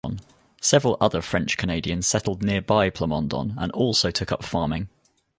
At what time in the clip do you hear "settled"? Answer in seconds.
2.07-2.41